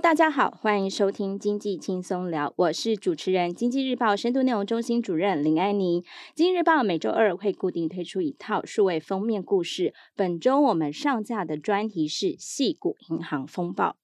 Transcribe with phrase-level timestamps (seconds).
[0.00, 6.02] 大家好，欢迎收听经济轻松聊，我是主持人经济日报深度内容中心主任林安妮。
[6.34, 13.96] 经济日报每周二会固定推出一套数位封面故事，本周我们上架的专题是矽谷银行风暴。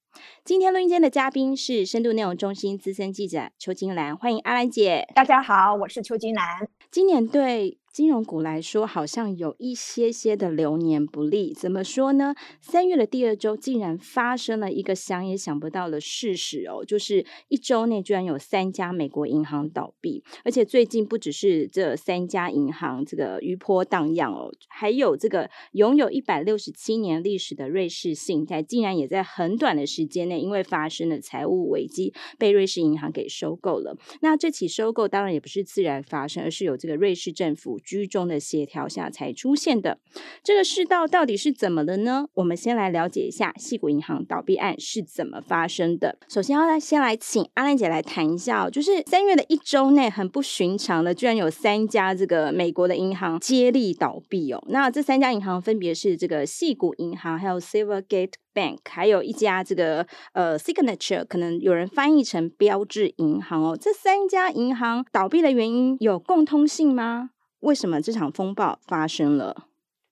[0.45, 5.07] 今天录音间的嘉宾是深度内容中心资深记者邱金兰，欢迎阿兰姐。
[5.15, 6.69] 大家好，我是邱金兰。
[6.91, 11.53] 今年对金融股来说，好像有一些些的流年不利。
[11.53, 12.35] 怎么说呢？
[12.61, 33.97] 三月的第二周，竟然发生了一个想也想不到的事实哦，就是一周内居然有三家美国银行倒闭，而且最近不只是这三家银行这个余波荡漾哦，还有这个拥有一百六十七年历史的瑞士信贷，竟然也在很短的时间内，因为发生了财务危机，被瑞士银行给收购了。
[34.21, 37.78] 那这起收购当然也不是自然发生，而是有这个瑞士政府。
[37.79, 39.99] 居中的协调下才出现的
[40.43, 42.27] 这个世道到底是怎么了呢？
[42.35, 46.17] 我们先来了解一下细谷银行倒闭案是怎么发生的。
[46.27, 54.63] 首先要来先来请阿兰姐来谈一下哦，就是三月的一周内很不寻常的，居然有三家这个美国的银行接力倒闭哦。
[54.69, 63.77] 那这三家银行分别是这个细谷银行，还有 Silvergate Bank，还有一家这个呃 Signature，可能有人翻译成标志银行哦。
[63.79, 67.31] 这三家银行倒闭的原因有共通性吗？
[67.61, 69.55] 为什么这场风暴发生了？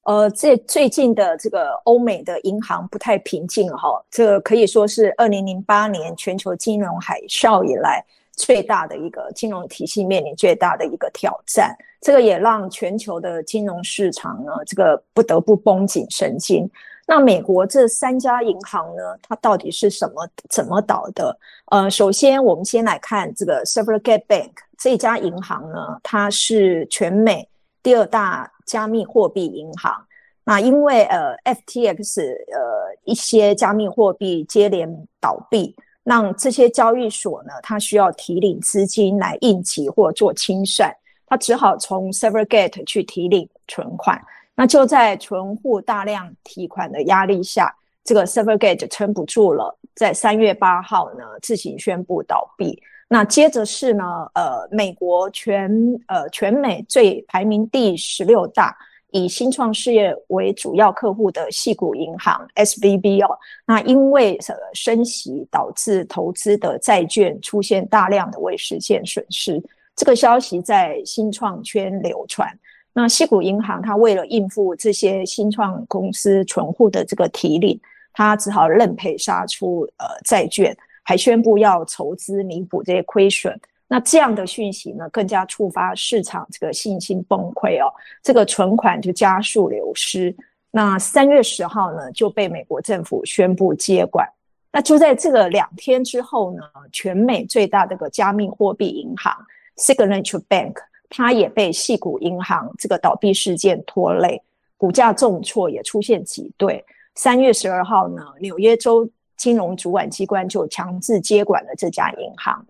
[0.03, 11.75] 呃，这最近的这个欧美的银行不太平静哈，这可以说是二零零八年全球金融海啸以来最大的一个金融体系面临最大的一个挑战。
[11.99, 16.69] 这个也让全球的金融市场呢，这个不得不绷紧神经。
[17.05, 21.37] 那美国这三家银行呢，它到底是什么怎么倒的？
[21.65, 27.47] 呃，首先我们先来看这个 Silvergate Bank 这家银行呢，它是全美
[27.81, 30.05] 第二大加密货币银行。
[30.43, 32.21] 那因为呃 FTX
[32.53, 34.87] 呃一些加密货币接连
[35.19, 40.95] 倒闭，让这些交易所呢，它需要提领资金来应急或做清算，
[41.25, 44.23] 它只好从 Silvergate 去提领存款。
[44.55, 52.81] 那就在存户大量提款的压力下，这个 Silvergate 撑不住了，在三月八号呢自行宣布倒闭。
[53.09, 54.03] 那接着是呢，
[54.33, 55.71] 呃，美国全
[56.07, 58.77] 呃全美最排名第十六大，
[59.11, 69.63] 以新创事业为主要客户的矽谷银行 SVB 哦，那因为呃升息导致投资的债券出现大量的未实现损失，
[69.95, 72.53] 这个消息在新创圈流传。
[72.91, 77.79] 那矽谷银行，它为了应付这些新创公司存户的这个提领，
[78.11, 80.75] 它只好认赔杀出呃债券，
[81.07, 83.57] 还宣布要筹资弥补这些亏损。
[83.87, 87.87] 那这样的讯息呢，更加触发市场这个信心崩溃哦，
[88.21, 90.35] 这个存款就加速流失。
[90.69, 94.27] 那三月十号呢，就被美国政府宣布接管。
[94.69, 99.33] 那就在这个两天之后呢，全美最大的个加密货币银行
[99.77, 100.75] Signature Bank。
[101.09, 104.41] 它也被系股银行这个倒闭事件拖累，
[104.75, 106.83] 股价重挫，也出现挤兑。
[107.15, 112.65] 三月十二号呢，纽约州金融主管机关就强制接管了这家银行。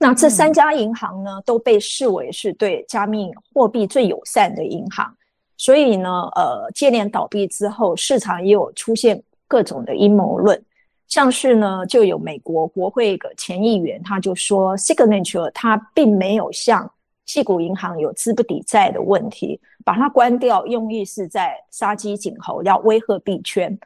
[0.00, 5.12] 那这三家银行呢，都被视为是对加密货币最友善的银行，
[5.56, 10.62] 所以呢，呃，接连倒闭之后，市场也有出现各种的阴谋论，
[11.08, 16.88] 像是呢，就有美国国会的前议员他就说，Signature 他并没有像
[17.26, 23.76] 矽谷银行有资不抵债的问题，把它关掉，用意是在杀鸡儆猴，要威吓币圈。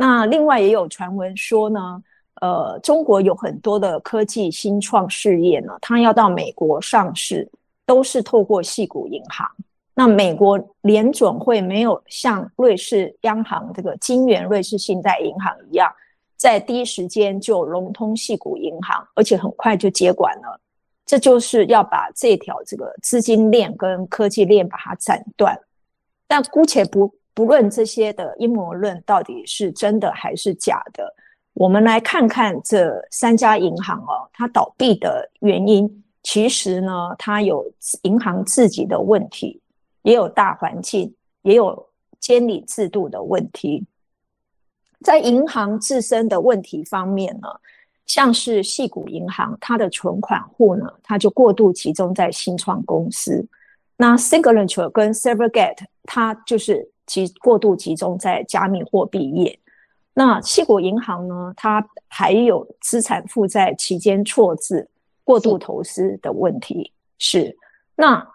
[0.00, 2.00] 那另外也有传闻说呢，
[2.40, 7.50] 呃，中国有很多的科技新创事业呢，它要到美国上市，
[7.84, 9.50] 都是透过矽谷银行。
[9.94, 15.92] 那美国联准会没有像瑞士央行这个金元瑞士信贷银行一样，
[16.36, 20.60] 在第一时间就融通矽谷银行，而且很快就接管了。
[21.04, 25.58] 这就是要把这条这个资金链跟科技链把它斩断，
[26.28, 31.14] 但姑且不不论这些的阴谋论到底是真的还是假的，
[31.54, 37.64] 我们来看看这三家银行哦，它倒闭的原因，其实呢，它有
[38.02, 39.62] 银行自己的问题。
[40.02, 41.88] 也有大环境，也有
[42.18, 43.86] 监理制度的问题。
[45.04, 47.46] 在银行自身的问题方面呢，
[48.04, 53.46] 像是矽谷银行，它的存款户呢，它就过度集中在新创公司。
[53.96, 59.58] 那 Signature 跟 Silvergate，它就是集过度集中在加密货币业。
[60.14, 64.88] 那矽谷银行呢，它还有资产负债期间错字、
[65.24, 66.92] 过度投资的问题。
[67.18, 67.56] 是，是
[67.96, 68.28] 那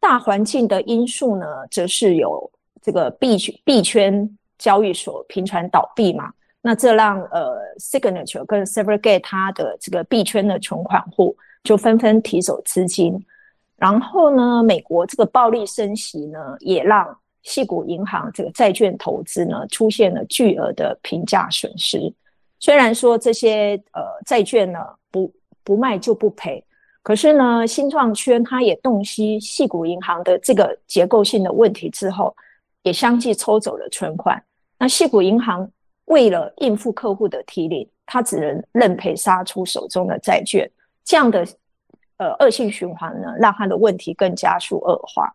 [0.00, 2.50] 大环境的因素呢，则是有
[2.82, 6.32] 这个币币圈交易所频传倒闭嘛。
[6.60, 13.18] 那这让呃 Signature 跟 Silvergate 它的这个币圈的存款户就纷纷提走资金。
[13.76, 17.16] 然后呢，美国这个暴力升息呢，也让
[17.48, 22.12] 矽谷银行这个债券投资呢，出现了巨额的评价损失。
[22.60, 24.78] 虽然说这些呃债券呢
[25.10, 25.32] 不
[25.64, 26.62] 不卖就不赔，
[27.02, 32.36] 可是呢，新创圈它也洞悉矽谷银行的这个结构性的问题之后，
[32.82, 34.42] 也相继抽走了存款。
[34.78, 35.66] 那矽谷银行
[36.04, 40.70] 为了应付客户的提领，它只能认赔杀出手中的债券。
[41.02, 41.46] 这样的
[42.18, 45.32] 呃恶性循环呢，让它的问题更加速恶化。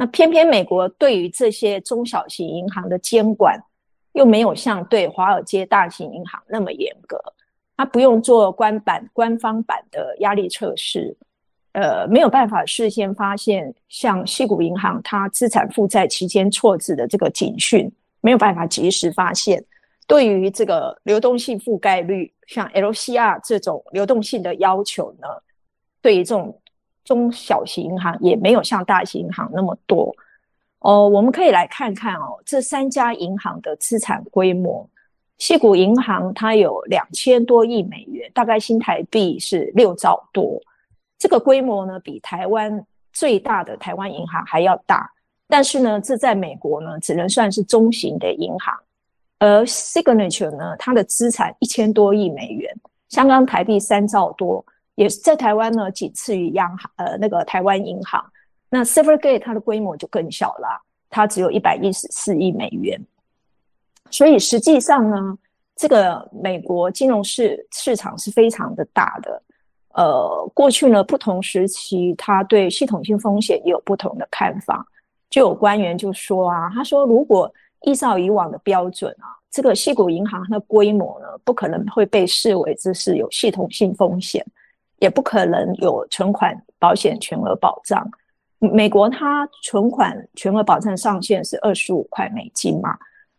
[0.00, 3.60] 那偏偏美国对于这些中小型银行的监管，
[4.12, 7.20] 又没有像对华尔街大型银行那么严格，
[7.76, 11.16] 它不用做官版官方版的压力测试，
[11.72, 17.90] 呃，没有办法事先发现像西谷银行它资产负债期间错字的这个警讯，
[18.20, 19.64] 没有办法及时发现。
[20.06, 25.26] 对于这个流动性覆盖率，像 LCR 这种流动性的要求呢，
[26.00, 26.56] 对于这种。
[27.08, 30.14] 中小型银行也没有像大型银行那么多
[30.80, 31.08] 哦。
[31.08, 34.86] 我们可以来看看哦，这三家银行的资产规模。
[35.38, 40.60] 矽谷银行它有两千多亿美元，大概新台币是六兆多。
[41.18, 42.84] 这个规模呢，比台湾
[43.14, 45.10] 最大的台湾银行还要大。
[45.48, 48.78] 但是呢，这在美国呢，只能算是中型的银行。
[49.38, 52.70] 而 Signature 呢，它的资产一千多亿美元，
[53.08, 54.62] 相当台币三兆多。
[54.98, 58.20] 也是在台湾呢，仅次于央行，呃，那个台湾银行。
[58.68, 63.00] 那 Silvergate 它的规模就更小了，它只有一百一十四亿美元。
[64.10, 65.38] 所以实际上呢，
[65.76, 69.40] 这个美国金融市市场是非常的大的。
[69.94, 74.84] 呃，过去呢，不同时期，他对系统性风险也有不同的看法。
[75.30, 77.48] 就有官员就说啊，他说如果
[77.82, 84.44] 依照以往的标准啊，这个矽谷银行它的规模呢，不可能会被视为这是有系统性风险。
[84.98, 88.08] 也不可能有存款保险全额保障。
[88.58, 92.96] 美国它存款全额保障上限是二十五块美金嘛？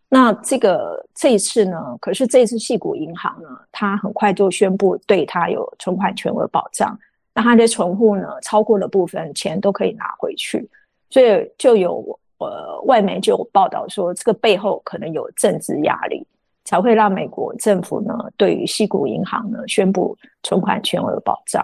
[0.08, 1.96] 那这个这一次呢？
[2.00, 6.98] 可是这一次系股银行呢，它很快就宣布对它有存款全额保障。
[7.34, 10.68] 那它的存户呢，超过的部分钱都可以拿回去。
[11.10, 16.26] 所以就有呃外媒就有报道说，这个背后可能有政治压力。
[16.70, 21.60] 才会让美国政府呢，对于西谷银行呢，宣布存款全额保障。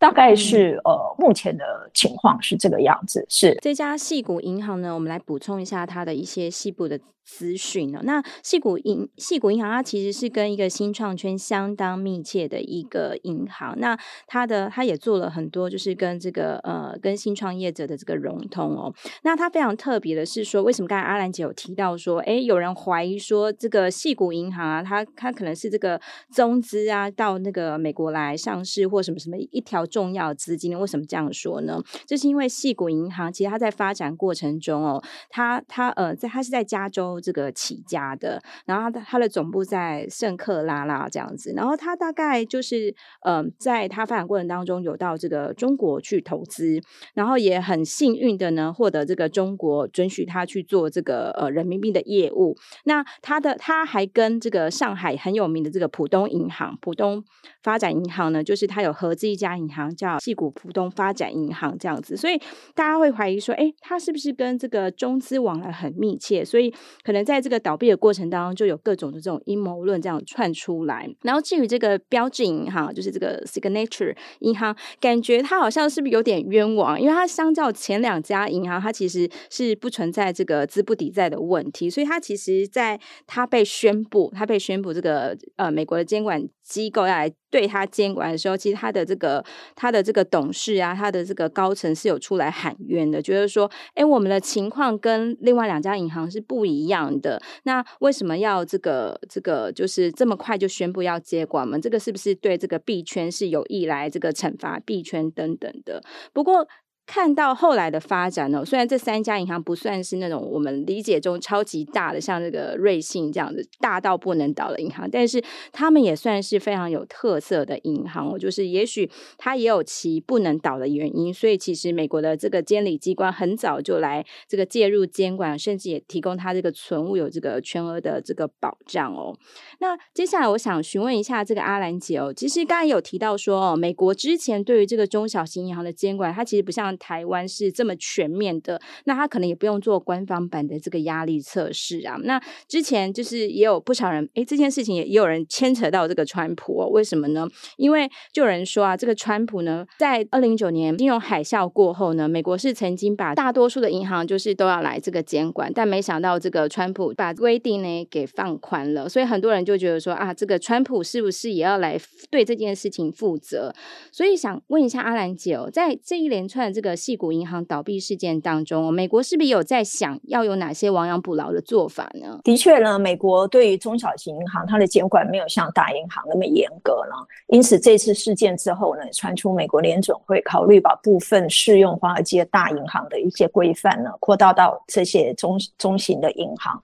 [0.00, 3.26] 大概是呃，目前的情况是这个样子。
[3.28, 8.00] 是这家细谷银行呢，我们来补充一下它的一些细部的资讯呢。
[8.02, 13.78] 那细谷银细谷银行，它其实是跟一个新创圈相当密切的一个银行。
[13.78, 13.94] 那
[14.26, 18.92] 它的它也做了很多，就是跟这个呃跟新创业者的这个融通哦。
[19.22, 26.00] 那它非常特别的是说，为什么刚才阿兰姐有提到说，哎，有人怀疑说这个细谷银行啊，它它可能是这个
[26.32, 29.86] 中资啊，到那个美国来上市或什么什么一条。
[29.90, 31.82] 重要资金为什么这样说呢？
[32.06, 46.80] 就是因为矽谷银行其实它在发展过程中哦，它它呃在它是在加州这个起家的，然后它的它的总部在圣克拉拉这样子，然后它大概就是、呃，在它发展过程当中有到这个中国去投资，
[47.14, 52.56] 然后也很幸运的呢获得这个中国准许他去做这个呃人民币的业务。
[52.84, 57.24] 那它的它还跟这个上海很有名的这个浦东银行、浦东
[57.62, 59.79] 发展银行呢，就是它有合资一家银行。
[59.94, 62.36] 叫矽谷浦东发展银行这样子，所以
[62.74, 66.44] 大家会怀疑说，诶，他是不是跟这个中资往来很密切？
[66.44, 66.72] 所以
[67.04, 71.08] 可能在这个倒闭的过程当中，就有各种的这种阴谋论这样窜出来。
[71.22, 77.00] 然后至于这个标志银行，就是这个 Signature 银行，感觉它好像是不是有点冤枉？
[77.00, 89.44] 因为它相较前两家银行，它其实是不存在这个资不抵债的问题，所以它其实在它被宣布，它被宣布这个呃美国的监管机构要来对他监管的时候，其实他的这个。
[89.74, 97.40] 他的这个董事啊，他的这个高层是有出来喊冤的，觉得说，哎，我们的情况跟另外两家银行是不一样的。
[97.62, 101.78] 那为什么要这个这个就是这么快就宣布要接管吗？
[101.78, 106.02] 这个是不是对这个币圈是有意来这个惩罚币圈等等的？
[106.32, 106.68] 不过。
[107.10, 118.38] 看到后来的发展呢，虽然这三家银行不算是那种我们理解中超级大的，像这个瑞信这样子大到不能倒的银行，但是他们也算是非常有特色的银行哦。
[118.38, 129.36] 就是也许它也有其不能倒的原因，所以其实美国的这个监理机关很早就来这个介入监管，甚至也提供它这个存物有这个全额的这个保障哦。
[129.80, 136.96] 那接下来我想询问一下这个阿兰姐哦，其实刚才有提到说哦，美国之前对于这个中小型银行的监管，它其实不像。
[137.00, 142.16] 台湾是这么全面的，那他可能也不用做官方版的这个压力测试啊。
[142.22, 146.88] 那之前就是也有不少人，诶，这件事情也也有人牵扯到这个川普哦。
[146.88, 147.48] 为什么呢？
[147.76, 161.98] 因为就有人说啊，这个川普呢，在二零一九年金融海啸过后呢，美国是曾经把大多数的银行就是都要来这个监管，但没想到这个川普把规定呢给放宽了，所以很多人就觉得说啊，这个川普是不是也要来
[162.30, 163.72] 对这件事情负责？
[164.12, 166.96] 所以想问一下阿兰姐哦，在这一连串这这个。
[166.96, 172.40] 矽谷银行倒闭事件当中，美国是不是有在想要有哪些亡羊补牢的做法呢？
[172.42, 177.14] 的确呢，美国对于中小型银行，它的监管没有像大银行那么严格呢。
[177.48, 186.80] 因此，这次事件之后呢，传出美国联准会考虑把部分适用华尔街大银行的一些规范呢，扩大到这些中中型的银行。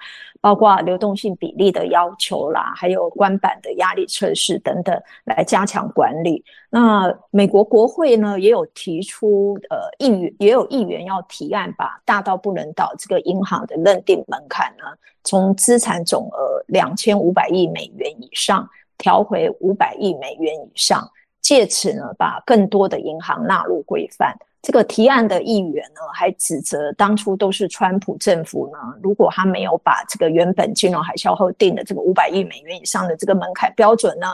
[0.47, 6.45] 包括流动性比例的要求啦，还有关板的压力测试等等，来加强管理。
[6.71, 14.85] 那美国国会呢，也有提出呃议员也有议员要提案，把大到不能倒这个银行的认定门槛呢，
[15.25, 21.11] 从资产总额两千五百亿美元以上调回五百亿美元以上，
[21.47, 24.37] 借此呢，把更多的银行纳入规范。
[24.63, 34.27] 这个提案的议员呢，还指责当初都是川普政府呢，如果他没有把这个原本金融海啸后定的这个五百亿美元以上的这个门槛标准呢，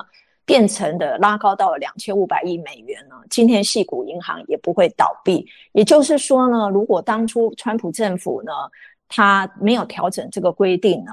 [0.47, 5.47] 变成的拉高到了两千五百亿美元呢，今天系股银行也不会倒闭。
[5.73, 8.53] 也就是说呢，如果当初川普政府呢，
[9.07, 11.13] 他没有调整这个规定呢，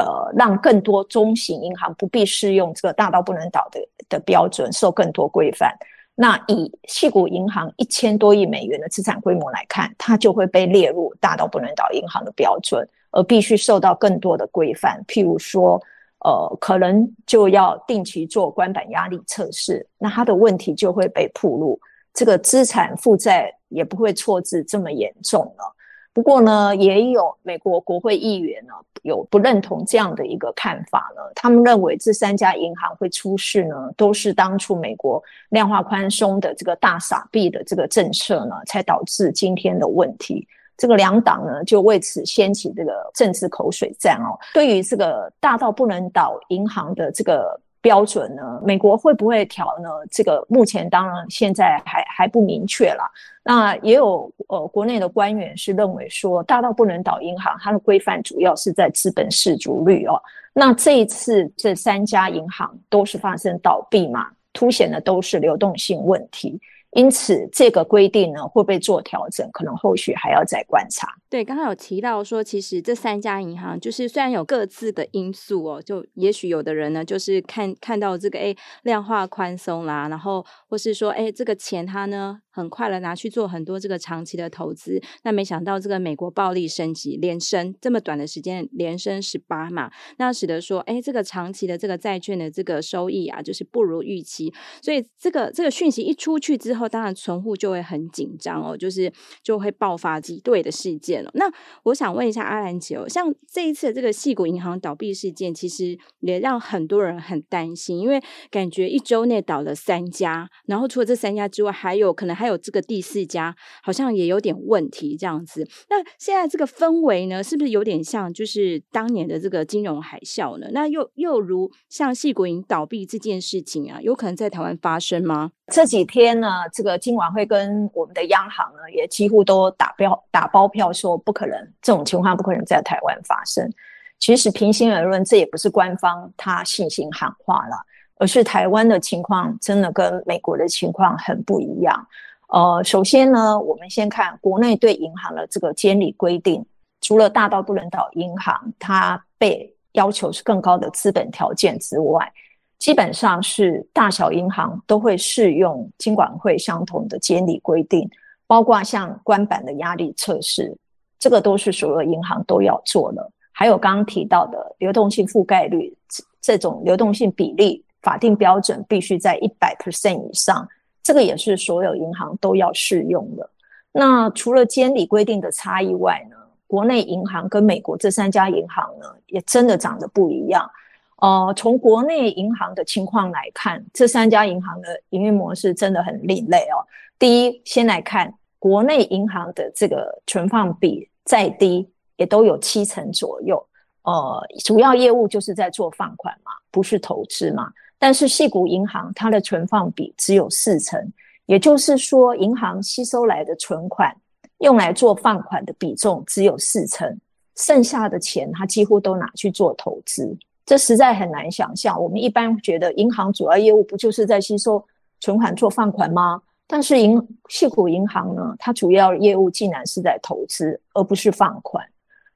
[0.00, 5.76] 呃，让更多中型银行不必适用这个大到不能倒的的标准，受更多规范。
[6.14, 14.98] 那以矽谷银行一千多亿美元的资产规模来看，它就会被列入大到不能倒银行的标准，而必须受到更多的规范。
[15.06, 15.78] 譬如说，
[16.24, 21.78] 呃，可能就要定期做关板压力测试，那它的问题就会被暴露，
[22.14, 25.75] 这个资产负债也不会错置这么严重了。
[26.16, 31.20] 不过呢，也有美国国会议员呢，有不认同这样的一个看法呢。
[31.34, 40.48] 他们认为这三家银行会出事呢，都是当初美国量化宽松的这个大傻币的这个政策呢，才导致今天的问题。
[40.78, 44.38] 这个两党呢，就为此掀起这个政治口水战哦。
[44.54, 47.60] 对于这个大到不能倒银行的这个。
[47.86, 48.60] 标准呢？
[48.64, 49.88] 美国会不会调呢？
[50.10, 53.08] 这个目前当然现在还还不明确了。
[53.44, 60.20] 那也有呃国内的官员是认为说，大到不能倒银行，它的规范主要是在资本市足率哦。
[60.52, 66.60] 那这一次这三家银行都是发生倒闭嘛，凸显的都是流动性问题。
[66.96, 69.48] 因此，这个规定呢，会不会做调整？
[69.52, 71.06] 可能后续还要再观察。
[71.28, 82.40] 对，刚刚有提到说，其实这三家银行就是虽然有各自的因素哦，就也许有的人呢，就是看看到这个哎量化宽松啦，然后或是说哎这个钱它呢。
[82.56, 99.12] 很快的拿去做很多这个长期的投资，那没想到这个美国暴力升级，连升这么短的时间连升十八嘛，那使得说，哎，这个长期的这个债券的这个收益啊，就是不如预期，所以这个这个讯息一出去之后，当然存户就会很紧张哦，就是
[99.42, 101.30] 就会爆发挤兑的事件了。
[101.34, 101.44] 那
[101.82, 108.18] 我想问一下阿兰姐哦，像这一次这个细谷银行倒闭事件，其实也让很多人很担心，因为
[108.50, 112.46] 感觉一周内倒了三家，然后除了这三家之外，还有可能还。
[112.46, 115.68] 有这个第四家好像也有点问题，这样子。
[115.90, 120.68] 那现在这个氛围呢，是不是有点像就是当年的这个金融海啸呢？
[120.70, 125.50] 那又又如像细谷银倒闭这件事情啊，有可能在台湾发生吗？
[125.72, 133.70] 这几天呢，这个金管会跟我们的央行呢，也几乎都打标打包票说不可能，这种情况不可能在台湾发生。
[134.18, 137.76] 其实平心而论，这也不是官方他信心喊话了，
[138.18, 142.06] 而是台湾的情况真的跟美国的情况很不一样。
[142.48, 146.64] 呃，首先呢，我们先看国内对银行的这个监理规定，
[147.00, 152.32] 除了大到不能倒银行，它被要求是更高的资本条件之外，
[152.78, 158.08] 基本上是大小银行都会适用金管会相同的监理规定，
[158.46, 160.76] 包括像关板的压力测试，
[161.18, 163.30] 这个都是所有银行都要做的。
[163.50, 165.96] 还有刚刚提到的流动性覆盖率，
[166.42, 170.68] 这种流动性比例法定标准必须在一百 percent 以上。
[171.02, 173.48] 这个也是所有银行都要适用的。
[173.92, 180.68] 那除了监理规定的差异外呢，国内银行跟美国这三家银行呢，也真的长得不一样。
[181.16, 186.84] 呃，从国内银行的情况来看，这三家银行的营运模式真的很另类哦。
[187.18, 193.66] 第一，先来看国内银行的这个存放比再低，也都有七成左右。
[194.02, 197.72] 呃，主要业务就是在做放款嘛，不是投资嘛。
[197.98, 201.12] 但是矽谷银行它的存放比只有四成，
[201.46, 204.14] 也就是说，银行吸收来的存款
[204.58, 207.18] 用来做放款的比重只有四成，
[207.56, 210.36] 剩下的钱它几乎都拿去做投资。
[210.66, 211.98] 这实在很难想象。
[211.98, 214.84] 我们一般觉得银行主要业务不就是在吸收
[215.20, 216.42] 存款做放款吗？
[216.66, 217.16] 但是银
[217.48, 221.86] 矽谷银行呢，它主要业务竟然是在投资，而不是放款。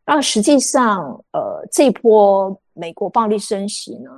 [0.06, 4.10] 那实际上，呃，这波美国暴力升息呢，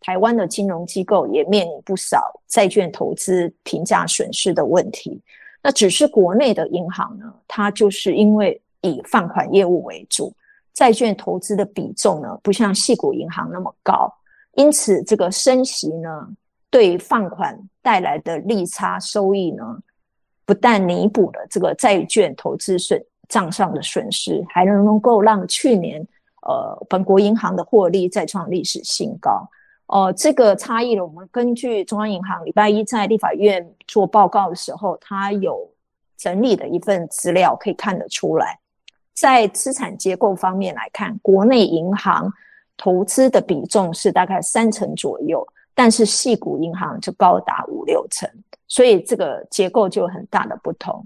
[0.00, 5.20] 台湾的金融机构也面临不少债券投资评价损失的问题。
[5.60, 10.32] 那只是国内的银行呢，它就是因为以放款业务为主。
[10.76, 14.12] 债券投资的比重呢，不像系股银行那么高，
[14.56, 16.28] 因此这个升息呢，
[16.68, 19.64] 对放款带来的利差收益呢，
[20.44, 26.06] 不但弥补了这个债券投资损账上的损失，还能够让去年
[26.42, 29.48] 呃本国银行的获利再创历史新高。
[29.86, 35.66] 哦、这个差异呢，我们根据中央银行礼拜一在立法院做报告的时候，它有
[36.18, 38.58] 整理的一份资料可以看得出来。
[39.16, 42.30] 在资产结构方面来看，国内银行
[42.76, 45.44] 投资的比重是大概三成左右，
[45.74, 48.30] 但是系股银行就高达五六成，
[48.68, 51.02] 所以这个结构就很大的不同。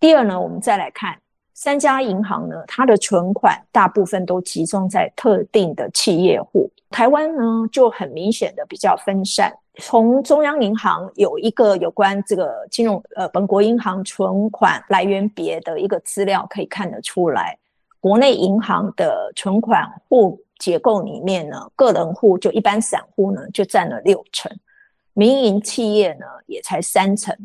[0.00, 1.18] 第二呢，我们再来看
[1.62, 9.52] 三家银行呢，它的存款大部分都集中在特定的企业户，台湾呢就很明显的比较分散。
[9.74, 17.58] 从中央银行有一个有关这个金融呃本国银行存款来源别的一个资料可以看得出来，
[18.00, 24.50] 国内银行的存款户结构里面呢，个人户就一般散户呢就占了六成，
[25.12, 27.36] 民营企业呢也才三成。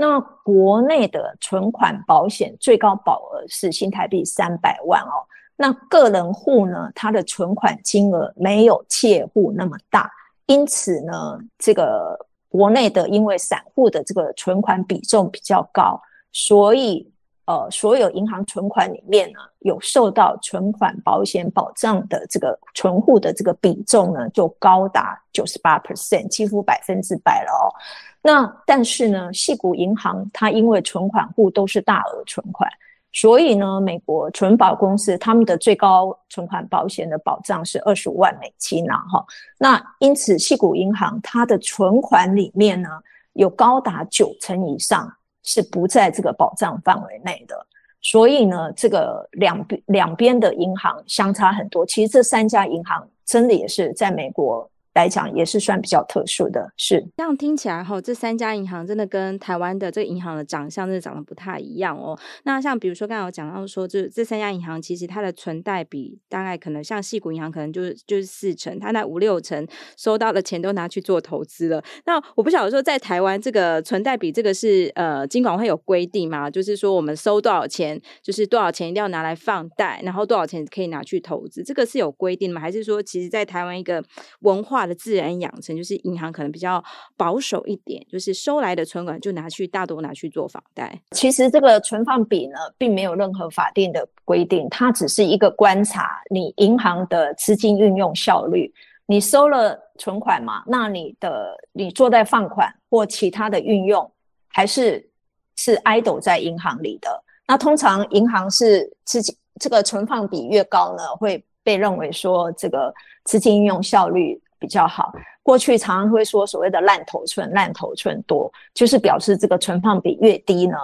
[0.00, 10.08] 那国内的存款保险最高保额是新台币三百万哦，那个人户呢，他的存款金额没有企业户那么大。
[10.46, 12.16] 因此呢，这个
[12.48, 17.12] 国内的因为散户的这个存款比重比较高，所以
[17.48, 27.72] 呃，所有银行存款里面呢，有受到存款保险保障的这个存户的这个比重呢，就高达九十八 percent，几乎百分之百了哦。
[28.20, 32.70] 那但是呢，矽谷银行它因为存款户都是大额存款。
[33.14, 39.24] 所以呢，美国存保公司他们的最高存款保险的保障是二十五万美金呐，哈。
[39.56, 42.90] 那因此，矽谷银行它的存款里面呢，
[43.32, 45.10] 有高达九成以上
[45.48, 47.66] 是不在这个保障范围内的。
[48.02, 51.86] 所以呢，这个两边两边的银行相差很多。
[51.86, 54.70] 其实这三家银行真的也是在美国。
[54.98, 62.18] 来讲也是算比较特殊的，是这样听起来哈，这三家银行真的跟台湾的这个银行的长相真的长得不太一样哦。
[62.42, 69.64] 那像比如说刚才我讲到说，这这三家银行其实它的存贷比大概可能像矽谷银行可能就是就是四成，它那五六成
[69.96, 71.80] 收到的钱都拿去做投资了。
[72.04, 76.50] 那我不晓得说在台湾这个存贷比这个是呃金管会有规定吗？
[76.50, 82.60] 就是说我们收多少钱，就是多少钱一定要拿来放贷，然后多少钱可以拿去投资，这个是有规定吗？
[82.60, 84.02] 还是说其实在台湾一个
[84.40, 86.82] 文化的自然养成，就是银行可能比较
[87.16, 91.00] 保守一点，就是收来的存款就拿去大多拿去做房贷。
[91.12, 98.72] 其实这个存放比呢，并没有任何法定的规定，它只是一个观察你银行的资金运用效率。
[99.10, 104.10] 你收了存款嘛，那你的你做在放款或其他的运用，
[104.48, 105.08] 还是
[105.56, 107.08] 是 idle 在银行里的？
[107.46, 112.92] 那通常银行是资金这个存放比越高呢，会被认为说这个
[113.24, 114.38] 资金运用效率。
[114.58, 120.76] 比较好，过去常常会说所谓的烂头寸，烂头寸多，就是表示这个存放比越低呢，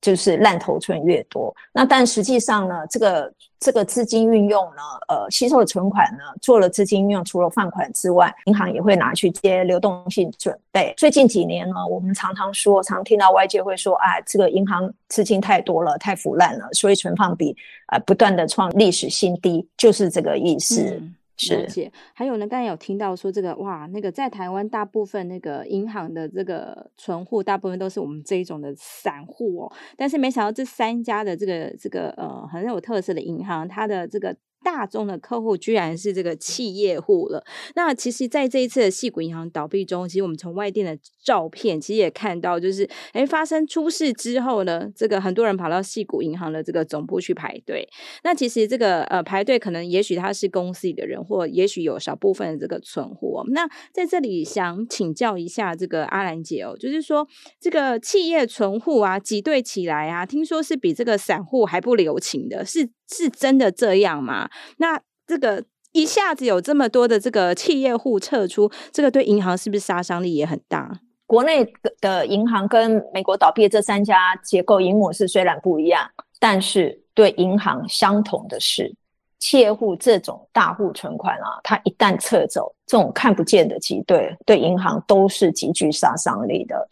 [0.00, 1.54] 就是烂头寸越多。
[1.72, 10.92] 那但实际上呢，这个这个资金运用呢，呃，吸收的存款呢，做了资金运用，除了放款之外，银行也会拿去接流动性准备。
[10.96, 21.00] 最近几年呢，我们常常说，常听到外界会说，啊，这个银行资金太多了，太腐烂了，所以存放比啊、不断的创历史新低，就是这个意思。
[21.68, 29.72] 是，还有呢，刚才有听到说这个哇，那个在台湾大部分那个银行的这个存户，大部分都是我们这一种的散户哦。
[29.96, 37.44] 但是没想到这三家的这个这个呃很有特色的银行，它的这个大宗的客户居然是这个企业户了。
[37.74, 47.88] 那其实，在这一次的矽谷银行倒闭中，其实我们从外电的照片，其实也看到，就是诶发生出事之后呢，这个很多人跑到矽谷银行的这个总部去排队。
[48.24, 53.42] 那其实这个呃排队，可能也许他是公司里的人，或也许有少部分的这个存户。
[53.48, 57.26] 那在这里想请教一下这个阿兰姐哦，就是说
[57.60, 64.48] 这个企业存户啊挤兑起来啊，听说是比这个散户还不留情的，是是真的这样吗？
[64.78, 71.00] 那这个一下子有这么多的这个企业户撤出，这个对银行是不是杀伤力也很大？
[71.26, 71.66] 国内
[72.00, 78.94] 的银行跟美国倒闭这三家结构营模式虽然不一样，但是对银行相同的是，
[79.38, 86.88] 企业户这种大户存款啊，它一旦撤走，这种看不见的挤兑，对银行都是极具杀伤力的。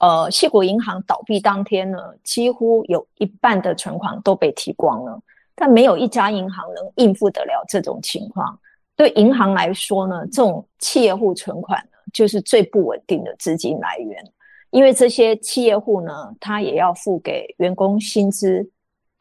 [0.00, 5.20] 呃，矽谷银行倒闭当天呢，几乎有一半的存款都被提光了。
[5.56, 8.56] 但没有一家银行能应付得了这种情况。
[8.94, 14.24] 对银行来说呢，这种企业户存款呢，就是最不稳定的资金来源。
[14.70, 18.68] 因为这些企业户呢，他也要付给员工薪资，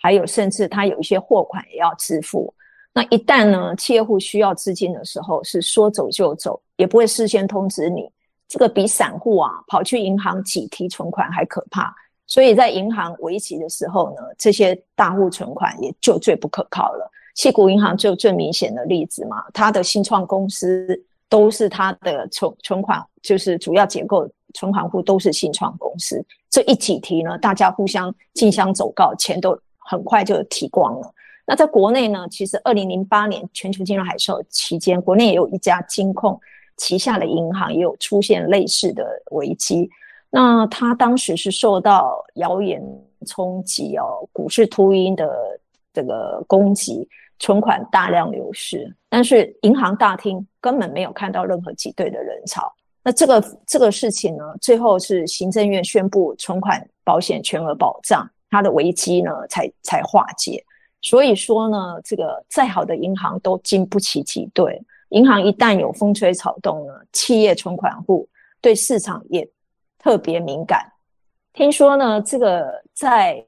[0.02, 2.54] 还有甚至他有一些货款也要支付。
[2.94, 8.10] 那一旦呢，企业户需要资金的时候，是说走就走，也不会事先通知你。
[8.48, 11.94] 这个比散户啊跑去银行挤提存款还可怕。
[12.28, 17.12] 所以在银行危急的时候呢，这些大户存款也就最不可靠了。
[17.36, 26.26] 矽谷银行就最明显的例子嘛，它的新创公司都是它的存存款，就是主要结构存款户都是新创公司。
[26.50, 31.14] 这一起提呢，大家互相竞相走告，钱都很快就提光了。
[31.46, 36.40] 那在国内呢，其实二零零八年全球金融海啸期间，国内也有一家金控
[36.78, 39.90] 旗下的银行也有出现类似的危机。
[40.38, 42.84] 那他当时是受到谣言
[43.26, 45.34] 冲击哦，股市秃鹰的
[45.94, 47.08] 这个攻击，
[47.40, 52.70] 存款大量流失，但是银行大厅根本没有看到任何挤兑的人潮。
[53.02, 60.62] 那这个这个事情呢，最后是行政院宣布存款保险全额保障，它的危机呢才才化解。
[61.02, 68.28] 所以说呢，这个再好的银行都经不起挤兑，银行一旦有风吹草动呢，企业存款户
[68.60, 69.50] 对市场也。
[70.06, 70.94] 特别敏感，
[71.52, 73.44] 听说呢，这个在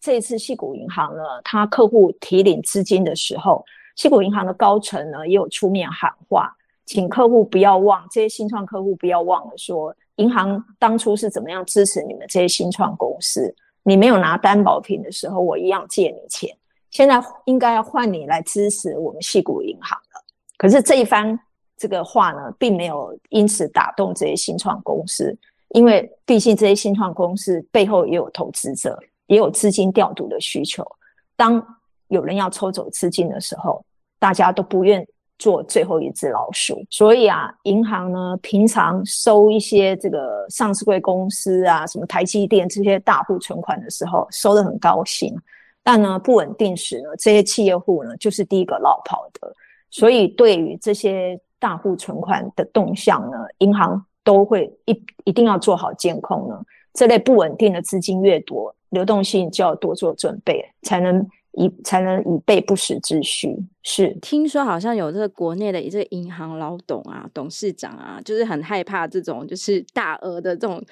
[0.00, 3.64] 这次矽谷银行呢，他客户提领资金的时候，
[3.96, 6.52] 矽谷银行的高层呢也有出面喊话，
[6.84, 13.54] 请客户不要忘，这些新创客户不要忘了说，银行当初是怎么样支持你们这些新创公司，
[13.84, 16.52] 你没有拿担保品的时候，我一样借你钱，
[16.90, 20.24] 现在应该要换你来支持我们矽谷银行了。
[20.56, 21.38] 可是这一番
[21.76, 25.38] 这个话呢，并没有因此打动这些新创公司。
[25.74, 30.86] 因为毕竟这些新创公司背后也有投资者，也有资金调度的需求。
[31.34, 31.60] 当
[32.06, 33.84] 有人要抽走资金的时候，
[34.20, 35.04] 大家都不愿
[35.36, 36.80] 做最后一只老鼠。
[36.90, 45.36] 所以啊，银行呢，平常收一些这个上市柜公司啊，什么台积电这些大户存款的时候，收得很高兴。
[45.82, 49.52] 但呢，不稳定时呢，这些企业户呢，就是第一个落跑的。
[49.90, 54.00] 所以对于这些大户存款的动向呢，银行。
[54.24, 56.60] 都会一一定要做好监控呢。
[56.92, 63.56] 这类不稳定的资金越多，流动性就要多做准备，才能以才能以备不时之需。
[63.82, 70.82] 是，听说好像有这个国内的一个银行老董啊、董事长啊，就是很害怕这种就是大额的这种。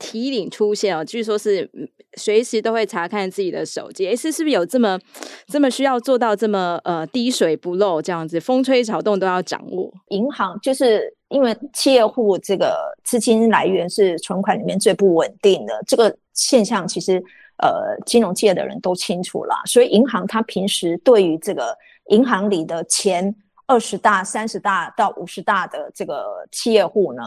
[0.00, 1.70] 提领出现哦，据说是
[2.16, 4.06] 随时都会查看自己的手机。
[4.06, 4.98] 诶，是是不是有这么
[5.46, 9.92] 这么需要做到这么呃滴水不漏这样子，风吹草动都要掌握？
[10.08, 17.22] 银行就是因为企业户这个资金来源是存款里面最不稳定的，这个现象其实
[17.58, 19.62] 呃金融界的人都清楚啦。
[19.66, 21.76] 所以银行它平时对于这个
[22.08, 23.32] 银行里的前
[23.66, 27.22] 二十大、三十大到五十大的这个企业户呢，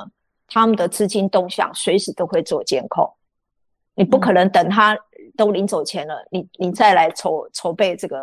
[0.54, 3.12] 他们的资金动向随时都会做监控，
[3.96, 4.96] 你不可能等他
[5.36, 8.20] 都临走前了，你你再来筹筹备这个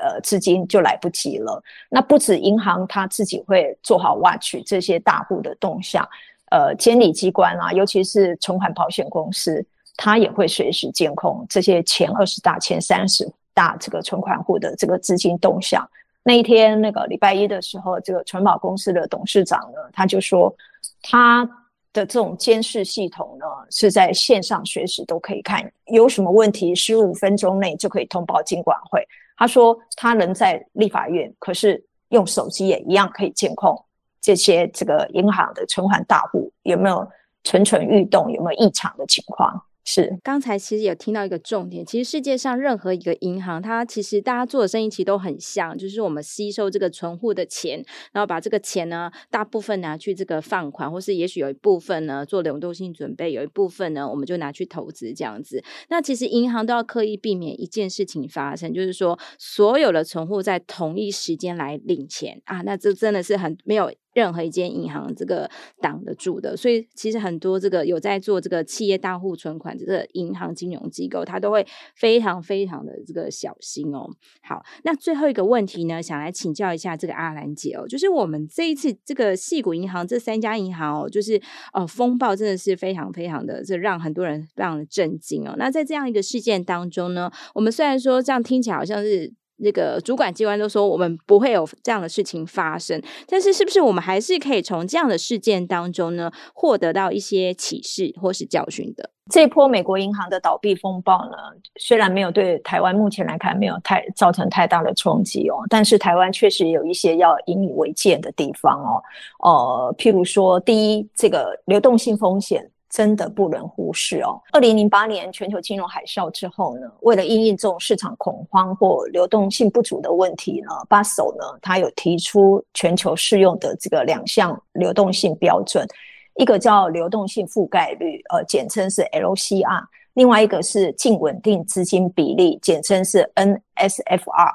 [0.00, 1.60] 呃资金就来不及了。
[1.90, 6.08] 那不止银行，他自己会做好 watch 这些大户的动向，
[6.50, 9.66] 呃，监理机关啊，尤其是存款保险公司，
[9.96, 15.84] 他也会随时监控这些前二十大、前三十大这个存款户的这个资金动向。
[16.22, 20.54] 那一天那个礼拜一的时候，这个存保公司的董事长呢，他就说
[21.02, 21.44] 他。
[21.92, 29.06] 的这种监视系统呢，是在线上随时都可以看，有什么问题，十五分钟内就可以通报金管会。
[29.36, 33.76] 他说他人在立法院，可是用手机也一样可以监控
[34.20, 37.06] 这些这个银行的存款大户有没有
[37.44, 39.62] 蠢蠢欲动，有没有异常的情况。
[39.84, 55.62] 是，刚才其实有听到一个重点，其实世界上任何一个银行，它其实大家做的生意其实都很像，就是我们吸收这个存户的钱，然后把这个钱呢，大部分拿去这个放款，或是也许有一部分呢做流动性准备，有一部分呢我们就拿去投资这样子。
[55.88, 63.92] 那其实银行都要刻意避免一件事情发生，就是说所有的存户在同一时间来领钱啊，那这真的是很没有。
[64.14, 74.08] 任何一间银行这个挡得住的，所以其实很多这个有在做这个企业大户存款这个银行金融机构，它都会非常非常的这个小心哦。
[74.42, 81.40] 好，那最后一个问题呢，想来请教一下这个阿兰姐哦，就是我们这一次这个细谷银行这三家银行哦，就是
[81.72, 85.54] 哦风暴真的是非常非常的，这让很多人非常的震惊哦。
[85.56, 89.32] 那在这样一个事件当中呢，我们虽然说这样听起来好像是。
[89.58, 99.10] 那个主管机关都说我们不会有这样的事情发生，但是是不是我们还是可以从这样的事件当中呢，获得到一些启示或是教训的？
[99.30, 101.36] 这波美国银行的倒闭风暴呢，
[101.78, 109.00] 虽然没有对台湾目前来看没有太造成太大的冲击哦，但是台湾确实有一些要引以为戒的地方哦。
[109.44, 112.68] 呃，譬如说，第一，这个流动性风险。
[112.92, 114.38] 真的不能忽视哦。
[114.52, 125.88] 二零零八年全球金融海啸之后呢，为了应应这种市场恐慌或流动性不足的问题呢，巴塞尔呢，他有提出全球适用的这个两项流动性标准，
[126.36, 134.52] 一个叫流动性覆盖率，呃，简称是 LCR；另外一个是净稳定资金比例，简称是 NSFR。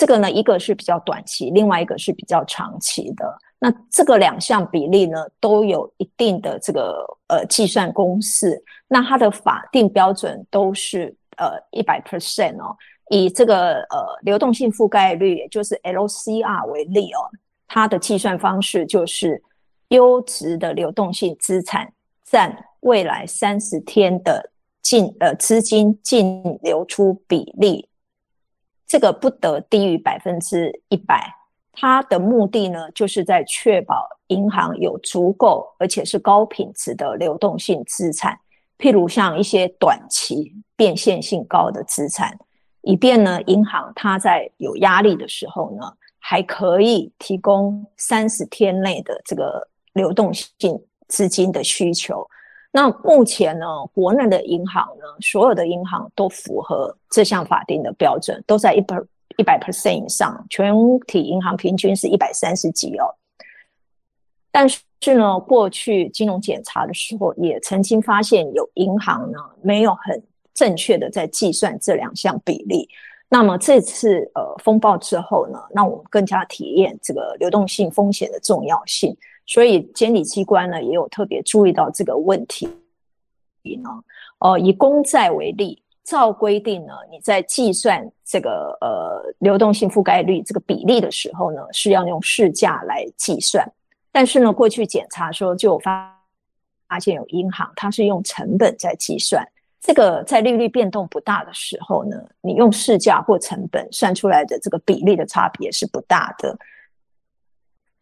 [0.00, 3.38] 这个呢，一个是比较短期，另外一个是比较长期的。
[3.58, 8.64] 那这个两项比例呢，都有一定的这个呃计算公式。
[8.88, 12.74] 那它的法定标准都是呃一百 percent 哦。
[13.10, 17.28] 以这个呃流动性覆盖率，也就是 LCR 为例哦，
[17.68, 19.42] 它的计算方式就是
[19.88, 21.92] 优质的流动性资产
[22.24, 27.89] 占未来三十天的净呃资金净流出比例。
[28.90, 31.32] 这个不得低于百分之一百，
[31.70, 38.36] 它的目的呢，就是在确保银行有足够而且是高品质的流动性资产，
[38.78, 42.36] 譬如像一些短期变现性高的资产，
[42.82, 45.86] 以便呢，银行它在有压力的时候呢，
[46.18, 52.26] 还可以提供三十天内的这个流动性资金的需求。
[52.72, 58.96] 那目前呢，国内的银行呢，所有的银行都符合这项法定的标准，都在一百
[59.38, 60.72] 一百 percent 以上，全
[61.06, 63.06] 体银行平均是一百三十几哦。
[64.52, 70.22] 但是呢，过去金融检查的时候，也曾经发现有银行呢，没有很
[70.54, 72.88] 正确的在计算这两项比例。
[73.32, 79.16] 那么这次呃风暴之后呢，让我们更加体验这个流动性风险的重要性。
[79.46, 82.66] 所以监理机关呢，也有特别注意到这个问题
[83.62, 83.88] 呢。
[84.40, 93.64] 呃，以公债为例，照规定呢，你在计算这个呃流动性覆盖率这个比例的时候呢，是要用市价来计算。
[94.10, 96.20] 但是呢，过去检查说就发
[96.88, 99.46] 发现有银行它是用成本在计算。
[99.80, 106.56] 这个在利率变动不大的时候呢，你用市价或成本算出来的这个比例的差别是不大的。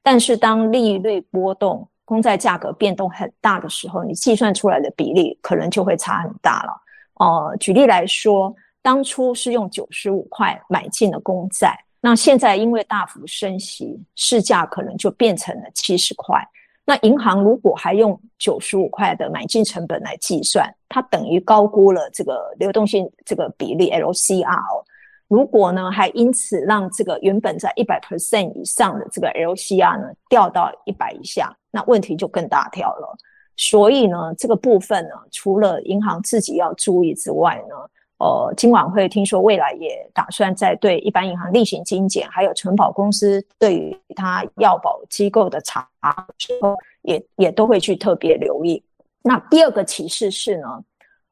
[0.02, 6.82] 但是当利率波动、公债价格变动很大的时候，你计算出来的比例可能就会差很大了。
[7.20, 16.42] 呃，举例来说，当初是用九十五块买进了公债，那现在因为大幅升息，市价可能就变成了七十块。
[16.88, 24.84] 那银行如果还用九十五块的买进成本来计算，它等于高估了这个流动性这个比例 LCR。
[25.28, 33.14] 如果呢，还因此让这个原本在一百 percent 以上的这个 LCR 呢掉到一百以下，那问题就更大条了。
[33.54, 37.74] 所以呢，这个部分呢，除了银行自己要注意之外呢，
[38.18, 48.82] 呃，金管会听说未来也打算在对一般银行例行精简，还有承保公司对于它要保机构的查的时候，也也都会去特别留意。
[49.22, 50.84] 那第二个启示是呢。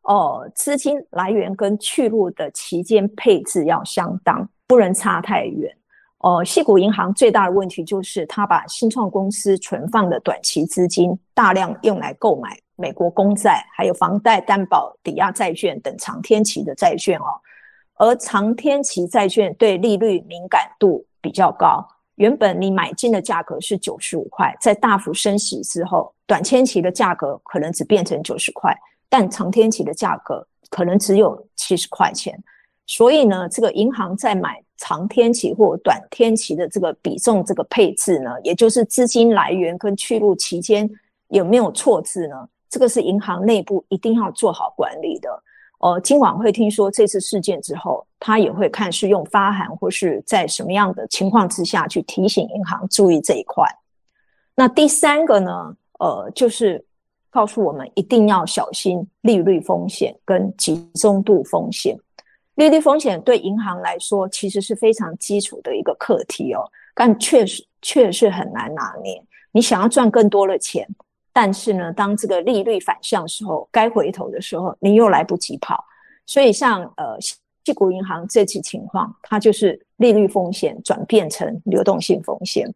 [0.09, 5.77] 哦，资金来源跟去路的期间配置要相当，不能差太远。
[6.19, 17.41] 哦，矽谷银行最大的问题就是，他把新创公司存放的短期资金大量用来购买美国公债，还有房贷担保抵押债券等长天期的债券哦。
[17.95, 21.87] 而长天期债券对利率敏感度比较高，
[22.17, 28.77] 原本你买进的价格是九十五块，在大幅升息之后，短天期的价格可能只变成九十块。
[29.09, 32.39] 但长天期的价格可能只有七十块钱，
[32.87, 40.91] 所以呢，这个银行在买长天期或短天期的这个比重，这个配置呢，也就是资金来源跟去路期间
[41.29, 42.47] 有没有错置呢？
[42.69, 45.43] 这个是银行内部一定要做好管理的。
[45.79, 53.65] 呃，金管会听说这次事件之后，他也会看是用发函或是在什么样的情况之下去提醒银行注意这一块。
[54.55, 56.83] 那第三个呢，呃，就是
[57.29, 61.95] 告诉我们一定要小心利率风险跟集中度风险。
[62.55, 69.23] 利率风险对银行来说其实是非常基础的一个课题哦，但确实确实很难拿捏。
[69.53, 70.89] 你想要赚更多的钱，
[71.39, 75.85] 但是呢，当这个利率反向的时候，该回头的时候，你又来不及跑。
[76.25, 82.67] 所以像呃，西谷银行这起情况，它就是利率风险转变成流动性风险。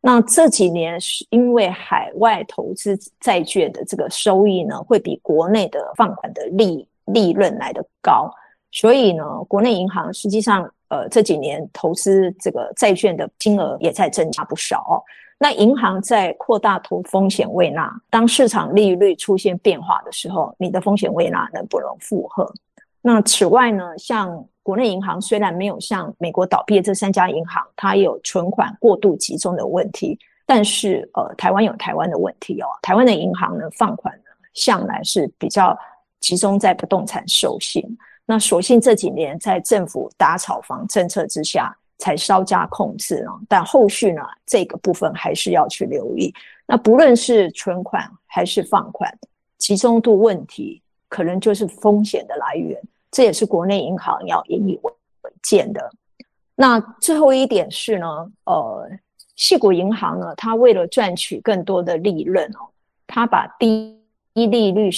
[0.00, 8.32] 那这几年是因为海外投资债券的这个收益呢，会比国内的放款的利利润来得高。
[8.70, 15.04] 所以呢，国内银行实际上，呃，这几年投资这个债券的金额也在增加不少。
[15.38, 22.52] 那银行在扩大投风险未纳，当市场利率出现变化的时候，你的风险未纳能不能负荷？
[23.00, 32.66] 那此外呢，像国内银行虽然没有像美国倒闭的这三家银行，它有存款过度集中的问题，但是呃，台湾有台湾的问题哦。
[32.82, 35.78] 台湾的银行呢，放款呢，向来是比较
[36.18, 37.82] 集中在不动产授信。
[38.26, 43.34] 那所幸这几年在政府打炒房政策之下，才稍加控制啊。
[43.48, 46.32] 但后续呢，这个部分还是要去留意。
[46.66, 49.12] 那不论是存款还是放款，
[49.58, 52.80] 集中度问题可能就是风险的来源。
[53.10, 54.92] 这也是国内银行要引以为
[55.42, 55.90] 鉴的。
[56.54, 58.06] 那最后一点是呢，
[58.44, 58.88] 呃，
[59.36, 62.68] 细谷银行呢，它为了赚取更多的利润哦，
[63.06, 64.00] 它把低
[64.34, 64.90] 利率。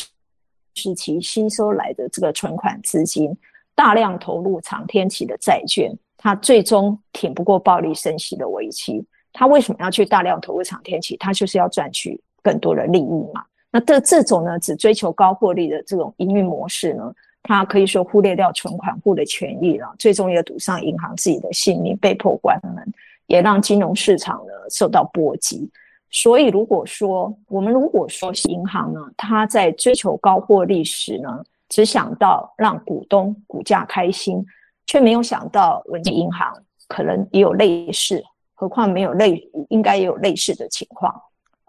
[0.76, 3.36] 时期吸收来的这个存款资金，
[3.74, 9.02] 大量投入长天期的债券，它最终挺不过暴力升息的危机。
[9.32, 11.16] 它为什么要去大量投入长天期？
[11.16, 13.42] 它就是要赚取更多的利益嘛。
[13.70, 17.10] 那这这种呢，只追求高获利的这种营运模式呢，
[17.42, 22.92] 它可以说忽略掉存款户的权益了，最终也赌上银行自己的性命，被迫关门，
[23.26, 25.70] 也让金融市场呢受到波及。
[26.10, 34.44] 所以，如果说我们如果说银行呢，它在追求高获利时呢，只想到让股东股价开心，
[34.90, 36.52] 却没有想到稳健银行
[36.88, 38.20] 可能也有类似，
[38.54, 41.14] 何况没有类，应该也有类似的情况。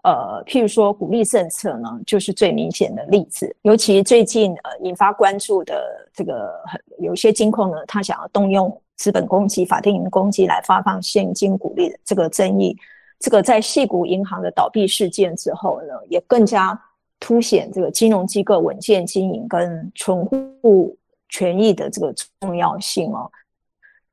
[0.02, 3.54] 呃，譬如说鼓励政策呢，就是最明显的例子。
[3.62, 6.50] 尤其最近呃引发关注的这个，
[6.98, 12.76] 有些金控呢，他想要动用资本公积、法定公积来发放现金鼓励的这个争议。
[13.20, 16.76] 这个在矽谷银行的倒闭事件之后呢，也更加
[17.20, 20.96] 凸显这个金融机构稳健经营跟存户
[21.32, 23.28] 权益的这个重要性哦。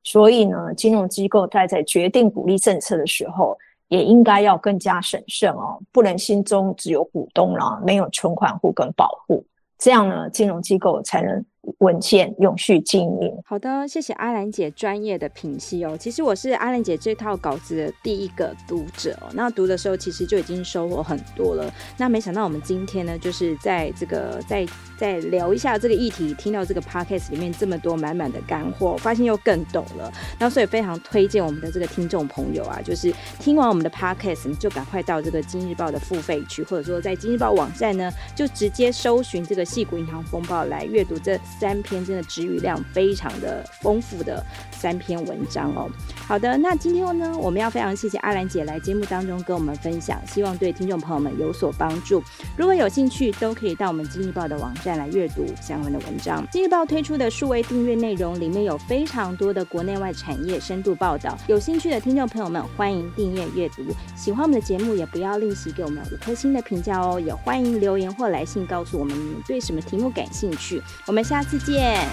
[0.02, 3.56] 所以呢，金融机构在在决定鼓励政策的时候，
[3.88, 9.44] 也应该要更加审慎哦，不能心中只有股东了，没有存款户跟保护，
[9.78, 11.44] 这样呢，金融机构才能。
[11.78, 13.32] 稳健永续经营。
[13.44, 15.96] 好的，谢谢阿兰姐专业的品析哦。
[15.98, 19.28] 其实我是阿兰姐这套稿子的第一个读者哦。
[19.34, 21.72] 那读的时候其实就已经收获很多了。
[21.96, 24.66] 那没想到我们今天呢，就是在这个再
[24.98, 30.12] 再聊一下这个议题，听到这个 podcast 里面这么多满满的干货，发现又更懂了。
[30.38, 41.38] 那所以非常推荐我们的这个听众朋友啊，就是听完我们的 podcast，你就赶快到这个今日报的付费区，或者说在今日报网站呢，就直接搜寻这个矽谷银行风暴来阅读这。
[41.58, 45.90] 三篇真的词语量非常的丰富的三篇文章哦。
[46.26, 52.22] 好的，那今天呢，我们要非常谢谢阿兰姐来节目当中跟我们分享，希望对听众朋友们有所帮助。
[52.56, 56.46] 如果有兴趣，都可以到我们今日报的网站来阅读相关的文章。
[56.52, 63.82] 今日报推出的数位订阅内容里面有非常多的国内外产业深度报道，有兴趣的听众朋友们欢迎订阅阅读。
[64.16, 67.18] 喜欢我们的节目，也不要吝惜给我们五颗星的评价哦。
[67.20, 70.80] 也欢迎留言或来信告诉我们你对什么题目感兴趣。
[71.06, 71.58] 我们下下次。
[71.58, 72.06] 见，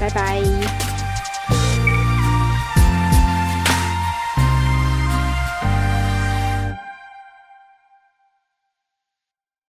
[0.00, 0.40] 拜拜。